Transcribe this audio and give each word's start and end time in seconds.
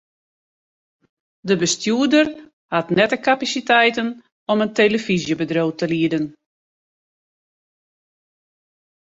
De 1.41 1.55
bestjoerder 1.63 2.27
hat 2.73 2.89
net 2.97 3.09
de 3.13 3.19
kapasiteiten 3.27 4.07
om 4.51 4.59
in 4.65 4.73
telefyzjebedriuw 4.79 5.71
te 5.79 5.87
lieden. 5.93 6.23